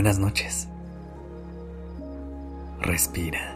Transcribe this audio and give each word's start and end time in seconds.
buenas 0.00 0.18
noches. 0.18 0.66
Respira. 2.80 3.54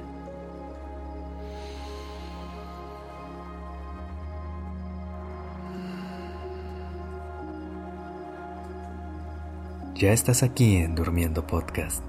Ya 9.95 10.13
estás 10.13 10.43
aquí 10.43 10.77
en 10.77 10.95
Durmiendo 10.95 11.47
Podcast. 11.47 12.05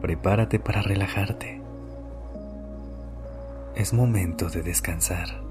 Prepárate 0.00 0.60
para 0.60 0.82
relajarte. 0.82 1.60
Es 3.74 3.92
momento 3.92 4.50
de 4.50 4.62
descansar. 4.62 5.42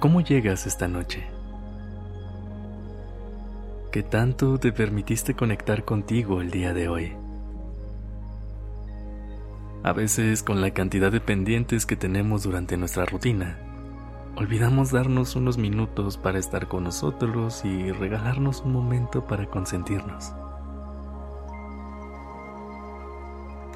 ¿Cómo 0.00 0.22
llegas 0.22 0.66
esta 0.66 0.86
noche? 0.86 1.33
¿Qué 3.94 4.02
tanto 4.02 4.58
te 4.58 4.72
permitiste 4.72 5.34
conectar 5.34 5.84
contigo 5.84 6.40
el 6.40 6.50
día 6.50 6.74
de 6.74 6.88
hoy? 6.88 7.12
A 9.84 9.92
veces 9.92 10.42
con 10.42 10.60
la 10.60 10.72
cantidad 10.72 11.12
de 11.12 11.20
pendientes 11.20 11.86
que 11.86 11.94
tenemos 11.94 12.42
durante 12.42 12.76
nuestra 12.76 13.04
rutina, 13.04 13.56
olvidamos 14.34 14.90
darnos 14.90 15.36
unos 15.36 15.58
minutos 15.58 16.16
para 16.16 16.40
estar 16.40 16.66
con 16.66 16.82
nosotros 16.82 17.64
y 17.64 17.92
regalarnos 17.92 18.62
un 18.62 18.72
momento 18.72 19.28
para 19.28 19.46
consentirnos. 19.46 20.32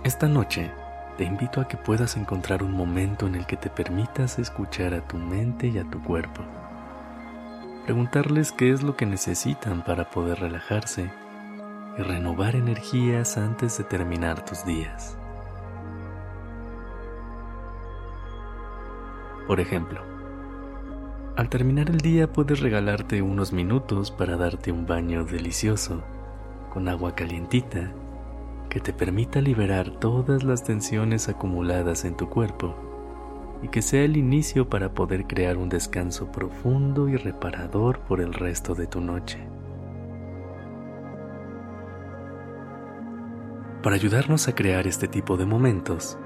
Esta 0.03 0.27
noche 0.27 0.73
te 1.17 1.23
invito 1.23 1.61
a 1.61 1.69
que 1.69 1.77
puedas 1.77 2.17
encontrar 2.17 2.65
un 2.65 2.73
momento 2.73 3.28
en 3.28 3.37
el 3.37 3.47
que 3.47 3.56
te 3.56 3.71
permitas 3.71 4.41
escuchar 4.41 4.95
a 4.95 5.06
tu 5.06 5.17
mente 5.17 5.69
y 5.69 5.78
a 5.78 5.89
tu 5.89 6.03
cuerpo. 6.03 6.43
Preguntarles 7.89 8.53
qué 8.53 8.70
es 8.70 8.83
lo 8.83 8.97
que 8.97 9.06
necesitan 9.06 9.83
para 9.83 10.11
poder 10.11 10.41
relajarse 10.41 11.11
y 11.97 12.03
renovar 12.03 12.55
energías 12.55 13.39
antes 13.39 13.78
de 13.78 13.84
terminar 13.84 14.44
tus 14.44 14.62
días. 14.67 15.17
Por 19.47 19.59
ejemplo, 19.59 20.03
al 21.34 21.48
terminar 21.48 21.89
el 21.89 21.97
día 21.97 22.31
puedes 22.31 22.61
regalarte 22.61 23.22
unos 23.22 23.55
minutos 23.55 24.11
para 24.11 24.36
darte 24.36 24.70
un 24.70 24.84
baño 24.84 25.25
delicioso 25.25 26.05
con 26.69 26.89
agua 26.89 27.14
calientita 27.14 27.91
que 28.69 28.81
te 28.81 28.92
permita 28.92 29.41
liberar 29.41 29.92
todas 29.92 30.42
las 30.44 30.62
tensiones 30.62 31.31
acumuladas 31.31 32.05
en 32.05 32.19
tu 32.19 32.28
cuerpo 32.28 32.98
y 33.62 33.69
que 33.69 33.83
sea 33.83 34.05
el 34.05 34.17
inicio 34.17 34.69
para 34.69 34.95
poder 34.95 35.27
crear 35.27 35.56
un 35.56 35.69
descanso 35.69 36.31
profundo 36.31 37.09
y 37.09 37.17
reparador 37.17 38.00
por 38.00 38.20
el 38.20 38.33
resto 38.33 38.75
de 38.75 38.87
tu 38.87 39.00
noche. 39.00 39.39
Para 43.83 43.97
ayudarnos 43.97 44.48
a 44.48 44.55
crear 44.55 44.87
este 44.87 45.09
tipo 45.09 45.37
de 45.37 45.47
momentos, 45.47 46.19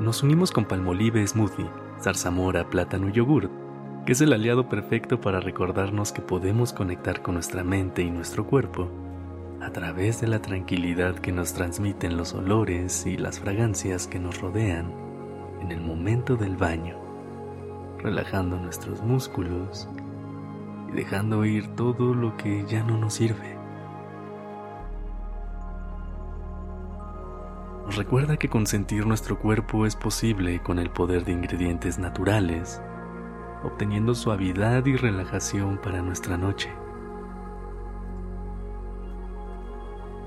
nos 0.00 0.22
unimos 0.22 0.50
con 0.50 0.66
Palmolive 0.66 1.26
Smoothie, 1.26 1.70
zarzamora, 2.00 2.68
plátano 2.68 3.08
y 3.08 3.12
yogur, 3.12 3.50
que 4.04 4.12
es 4.12 4.20
el 4.20 4.32
aliado 4.32 4.68
perfecto 4.68 5.20
para 5.20 5.40
recordarnos 5.40 6.12
que 6.12 6.22
podemos 6.22 6.72
conectar 6.72 7.22
con 7.22 7.34
nuestra 7.34 7.64
mente 7.64 8.02
y 8.02 8.10
nuestro 8.10 8.46
cuerpo 8.46 8.90
a 9.60 9.70
través 9.70 10.20
de 10.20 10.28
la 10.28 10.40
tranquilidad 10.40 11.16
que 11.16 11.32
nos 11.32 11.54
transmiten 11.54 12.16
los 12.16 12.34
olores 12.34 13.06
y 13.06 13.16
las 13.16 13.40
fragancias 13.40 14.06
que 14.06 14.18
nos 14.18 14.40
rodean 14.40 15.05
en 15.60 15.72
el 15.72 15.80
momento 15.80 16.36
del 16.36 16.56
baño, 16.56 16.96
relajando 17.98 18.56
nuestros 18.56 19.02
músculos 19.02 19.88
y 20.88 20.92
dejando 20.92 21.44
ir 21.44 21.68
todo 21.76 22.14
lo 22.14 22.36
que 22.36 22.64
ya 22.66 22.82
no 22.82 22.96
nos 22.98 23.14
sirve. 23.14 23.56
Recuerda 27.96 28.36
que 28.36 28.48
consentir 28.48 29.06
nuestro 29.06 29.38
cuerpo 29.38 29.86
es 29.86 29.96
posible 29.96 30.60
con 30.62 30.78
el 30.78 30.90
poder 30.90 31.24
de 31.24 31.32
ingredientes 31.32 31.98
naturales, 31.98 32.82
obteniendo 33.62 34.14
suavidad 34.14 34.84
y 34.86 34.96
relajación 34.96 35.78
para 35.78 36.02
nuestra 36.02 36.36
noche. 36.36 36.68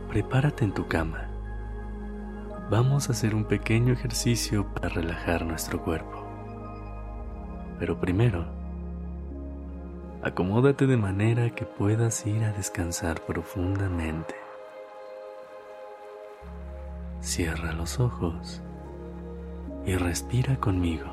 prepárate 0.09 0.65
en 0.65 0.73
tu 0.73 0.87
cama. 0.87 1.29
Vamos 2.69 3.09
a 3.09 3.13
hacer 3.13 3.33
un 3.33 3.45
pequeño 3.45 3.93
ejercicio 3.93 4.71
para 4.75 4.89
relajar 4.89 5.43
nuestro 5.43 5.81
cuerpo. 5.81 6.23
Pero 7.79 7.99
primero, 7.99 8.45
acomódate 10.21 10.85
de 10.85 10.95
manera 10.95 11.49
que 11.49 11.65
puedas 11.65 12.23
ir 12.27 12.43
a 12.43 12.51
descansar 12.51 13.21
profundamente. 13.21 14.35
Cierra 17.21 17.73
los 17.73 17.99
ojos 17.99 18.61
y 19.83 19.95
respira 19.95 20.57
conmigo. 20.57 21.07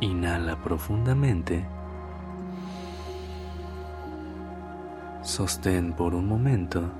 Inhala 0.00 0.56
profundamente 0.62 1.66
Sostén 5.20 5.92
por 5.92 6.14
un 6.14 6.26
momento 6.26 6.90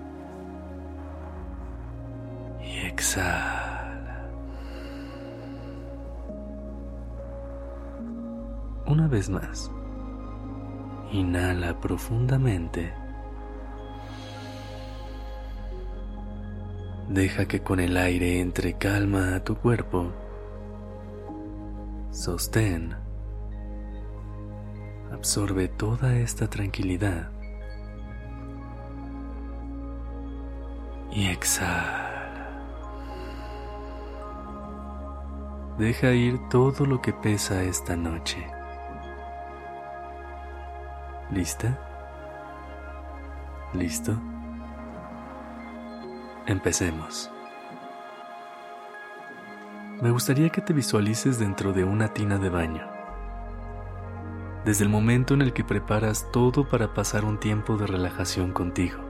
exhala. 3.19 4.29
Una 8.87 9.09
vez 9.09 9.29
más. 9.29 9.71
Inhala 11.13 11.79
profundamente. 11.81 12.93
Deja 17.09 17.47
que 17.47 17.61
con 17.61 17.81
el 17.81 17.97
aire 17.97 18.41
entre 18.41 18.75
calma 18.75 19.37
a 19.37 19.45
tu 19.45 19.57
cuerpo. 19.57 20.13
Sostén. 22.11 22.95
Absorbe 25.13 25.69
toda 25.69 26.17
esta 26.19 26.49
tranquilidad. 26.49 27.31
y 31.11 31.27
exhala. 31.27 32.08
Deja 35.79 36.11
ir 36.11 36.41
todo 36.49 36.87
lo 36.87 37.01
que 37.01 37.13
pesa 37.13 37.63
esta 37.63 37.95
noche. 37.95 38.45
¿Lista? 41.31 41.79
¿Listo? 43.73 44.21
Empecemos. 46.47 47.31
Me 50.03 50.11
gustaría 50.11 50.49
que 50.49 50.63
te 50.63 50.73
visualices 50.73 51.39
dentro 51.39 51.73
de 51.73 51.85
una 51.85 52.13
tina 52.13 52.39
de 52.39 52.49
baño. 52.49 52.85
Desde 54.65 54.83
el 54.83 54.91
momento 54.91 55.35
en 55.35 55.43
el 55.43 55.53
que 55.53 55.63
preparas 55.63 56.27
todo 56.33 56.69
para 56.69 56.93
pasar 56.93 57.25
un 57.25 57.39
tiempo 57.39 57.77
de 57.77 57.87
relajación 57.87 58.51
contigo. 58.51 59.08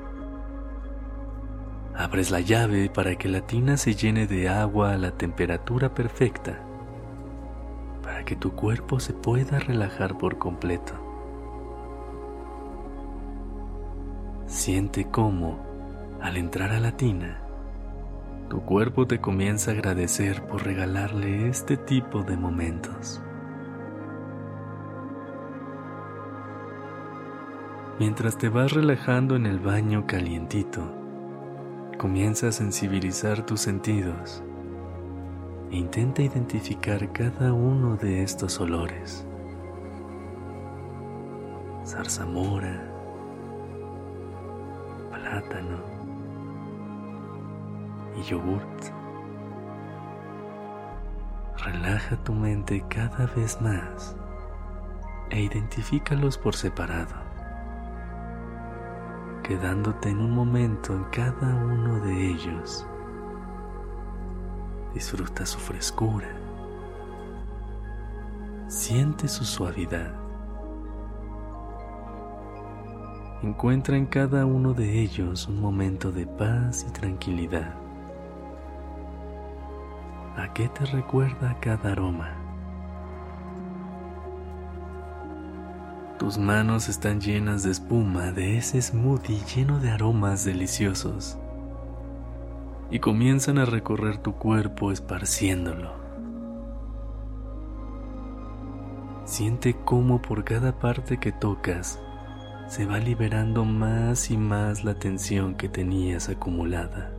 Abres 1.99 2.31
la 2.31 2.39
llave 2.39 2.89
para 2.91 3.17
que 3.17 3.29
la 3.29 3.41
tina 3.41 3.77
se 3.77 3.97
llene 3.97 4.29
de 4.29 4.49
agua 4.49 4.93
a 4.93 4.97
la 4.97 5.11
temperatura 5.11 5.95
perfecta, 5.95 6.61
para 8.05 8.25
que 8.25 8.37
tu 8.37 8.53
cuerpo 8.53 9.01
se 9.01 9.13
pueda 9.13 9.59
relajar 9.59 10.17
por 10.17 10.39
completo. 10.39 10.93
Siente 14.47 15.09
cómo, 15.11 15.59
al 16.23 16.37
entrar 16.37 16.71
a 16.71 16.79
la 16.79 16.93
tina, 16.97 17.41
tu 18.49 18.61
cuerpo 18.61 19.09
te 19.09 19.21
comienza 19.21 19.73
a 19.73 19.75
agradecer 19.75 20.47
por 20.47 20.65
regalarle 20.65 21.49
este 21.49 21.77
tipo 21.77 22.23
de 22.23 22.37
momentos. 22.37 23.21
Mientras 27.99 28.39
te 28.39 28.49
vas 28.49 28.71
relajando 28.71 29.35
en 29.35 29.47
el 29.47 29.59
baño 29.59 30.07
calientito, 30.07 30.98
Comienza 31.99 32.47
a 32.47 32.53
sensibilizar 32.53 33.45
tus 33.45 33.61
sentidos 33.61 34.41
e 35.73 35.77
intenta 35.79 36.23
identificar 36.23 37.13
cada 37.13 37.53
uno 37.53 37.97
de 37.97 38.23
estos 38.23 38.61
olores. 38.61 39.27
Zarzamora, 41.85 42.89
plátano 45.11 45.81
y 48.17 48.23
yogurt. 48.23 48.93
Relaja 51.57 52.17
tu 52.23 52.33
mente 52.33 52.85
cada 52.89 53.27
vez 53.27 53.61
más 53.61 54.15
e 55.31 55.41
identifícalos 55.41 56.39
por 56.39 56.55
separado 56.55 57.28
quedándote 59.49 60.11
en 60.11 60.21
un 60.21 60.31
momento 60.31 60.95
en 60.95 61.05
cada 61.05 61.55
uno 61.57 62.01
de 62.01 62.33
ellos. 62.33 62.87
Disfruta 64.93 65.47
su 65.47 65.59
frescura, 65.59 66.29
Siente 68.69 69.27
su 69.29 69.47
suavidad. 69.47 70.13
Encuentra 73.43 73.97
en 73.97 74.05
cada 74.05 74.45
uno 74.45 74.75
de 74.75 75.01
ellos 75.01 75.49
un 75.49 75.63
momento 75.63 76.13
de 76.13 76.27
paz 76.27 76.85
y 76.87 76.93
tranquilidad. 76.93 77.75
¿A 80.37 80.53
qué 80.53 80.69
te 80.69 80.85
recuerda 80.85 81.59
cada 81.61 81.93
aroma? 81.93 82.48
Tus 86.19 86.37
manos 86.37 86.89
están 86.89 87.21
llenas 87.21 87.63
de 87.63 87.71
espuma 87.71 88.33
de 88.33 88.59
ese 88.59 88.83
smoothie 88.83 89.41
lleno 89.55 89.79
de 89.79 89.91
aromas 89.91 90.45
deliciosos 90.45 91.39
y 92.91 92.99
comienzan 92.99 93.57
a 93.59 93.65
recorrer 93.65 94.19
tu 94.19 94.35
cuerpo 94.35 94.91
esparciéndolo. 94.91 95.93
Siente 99.27 99.77
cómo 99.85 100.21
por 100.21 100.43
cada 100.43 100.81
parte 100.81 101.19
que 101.19 101.31
tocas 101.31 102.01
se 102.67 102.85
va 102.85 102.99
liberando 102.99 103.65
más 103.65 104.33
y 104.33 104.37
más 104.37 104.83
la 104.83 104.99
tensión 104.99 105.55
que 105.55 105.69
tenías 105.69 106.29
acumulada. 106.29 107.13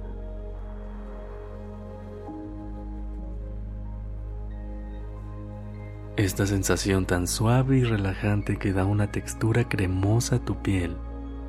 Esta 6.19 6.45
sensación 6.45 7.05
tan 7.05 7.27
suave 7.27 7.77
y 7.77 7.85
relajante 7.85 8.57
que 8.57 8.73
da 8.73 8.83
una 8.83 9.09
textura 9.09 9.69
cremosa 9.69 10.35
a 10.35 10.39
tu 10.39 10.61
piel 10.61 10.97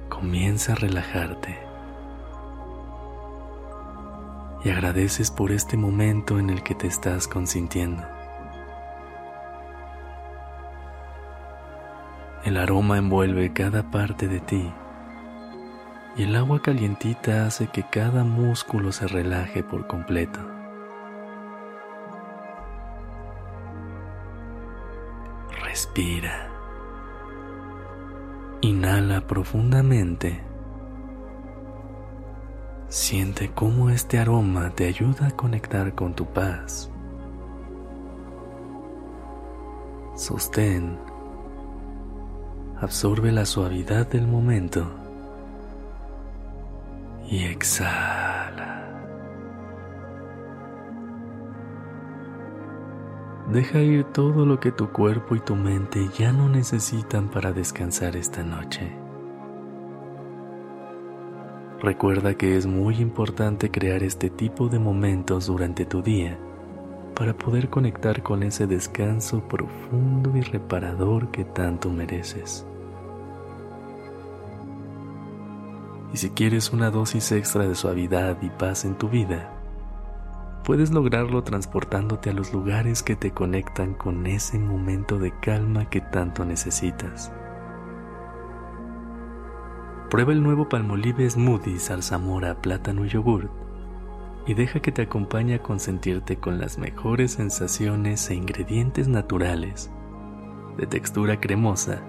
comienza 0.08 0.74
a 0.74 0.76
relajarte. 0.76 1.58
Y 4.62 4.70
agradeces 4.70 5.32
por 5.32 5.50
este 5.50 5.76
momento 5.76 6.38
en 6.38 6.50
el 6.50 6.62
que 6.62 6.76
te 6.76 6.86
estás 6.86 7.26
consintiendo. 7.26 8.04
El 12.44 12.56
aroma 12.56 12.96
envuelve 12.96 13.52
cada 13.52 13.90
parte 13.90 14.28
de 14.28 14.38
ti 14.38 14.72
y 16.16 16.22
el 16.22 16.36
agua 16.36 16.62
calientita 16.62 17.44
hace 17.44 17.66
que 17.66 17.82
cada 17.82 18.22
músculo 18.22 18.92
se 18.92 19.08
relaje 19.08 19.64
por 19.64 19.88
completo. 19.88 20.59
Respira. 25.90 26.48
Inhala 28.60 29.26
profundamente. 29.26 30.40
Siente 32.88 33.50
cómo 33.52 33.90
este 33.90 34.20
aroma 34.20 34.70
te 34.70 34.86
ayuda 34.86 35.26
a 35.26 35.30
conectar 35.32 35.92
con 35.96 36.14
tu 36.14 36.26
paz. 36.26 36.90
Sostén 40.14 40.96
absorbe 42.80 43.32
la 43.32 43.44
suavidad 43.44 44.06
del 44.06 44.28
momento 44.28 44.86
y 47.28 47.46
exhala. 47.46 48.29
Deja 53.52 53.80
ir 53.80 54.04
todo 54.04 54.46
lo 54.46 54.60
que 54.60 54.70
tu 54.70 54.90
cuerpo 54.90 55.34
y 55.34 55.40
tu 55.40 55.56
mente 55.56 56.08
ya 56.16 56.32
no 56.32 56.48
necesitan 56.48 57.28
para 57.28 57.52
descansar 57.52 58.14
esta 58.14 58.44
noche. 58.44 58.92
Recuerda 61.80 62.34
que 62.34 62.56
es 62.56 62.66
muy 62.66 62.98
importante 62.98 63.72
crear 63.72 64.04
este 64.04 64.30
tipo 64.30 64.68
de 64.68 64.78
momentos 64.78 65.46
durante 65.46 65.84
tu 65.84 66.00
día 66.00 66.38
para 67.16 67.36
poder 67.36 67.68
conectar 67.70 68.22
con 68.22 68.44
ese 68.44 68.68
descanso 68.68 69.42
profundo 69.48 70.36
y 70.36 70.42
reparador 70.42 71.32
que 71.32 71.44
tanto 71.44 71.90
mereces. 71.90 72.64
Y 76.12 76.18
si 76.18 76.30
quieres 76.30 76.72
una 76.72 76.90
dosis 76.90 77.32
extra 77.32 77.66
de 77.66 77.74
suavidad 77.74 78.40
y 78.42 78.50
paz 78.50 78.84
en 78.84 78.94
tu 78.94 79.08
vida, 79.08 79.59
puedes 80.70 80.92
lograrlo 80.92 81.42
transportándote 81.42 82.30
a 82.30 82.32
los 82.32 82.52
lugares 82.52 83.02
que 83.02 83.16
te 83.16 83.32
conectan 83.32 83.92
con 83.92 84.24
ese 84.28 84.56
momento 84.56 85.18
de 85.18 85.32
calma 85.40 85.90
que 85.90 86.00
tanto 86.00 86.44
necesitas. 86.44 87.32
Prueba 90.10 90.30
el 90.30 90.44
nuevo 90.44 90.68
Palmolive 90.68 91.28
Smoothie 91.28 91.80
Zarzamora 91.80 92.62
Plátano 92.62 93.04
y 93.04 93.08
Yogur 93.08 93.50
y 94.46 94.54
deja 94.54 94.78
que 94.78 94.92
te 94.92 95.02
acompañe 95.02 95.56
a 95.56 95.58
consentirte 95.60 96.36
con 96.36 96.60
las 96.60 96.78
mejores 96.78 97.32
sensaciones 97.32 98.30
e 98.30 98.36
ingredientes 98.36 99.08
naturales, 99.08 99.90
de 100.76 100.86
textura 100.86 101.40
cremosa 101.40 102.00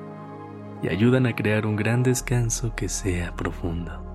y 0.84 0.90
ayudan 0.90 1.26
a 1.26 1.36
crear 1.36 1.66
un 1.66 1.78
gran 1.78 2.04
descanso 2.04 2.76
que 2.76 2.90
sea 2.90 3.36
profundo. 3.36 4.06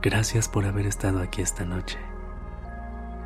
Gracias 0.00 0.48
por 0.48 0.64
haber 0.64 0.86
estado 0.86 1.20
aquí 1.22 1.42
esta 1.42 1.64
noche. 1.64 2.11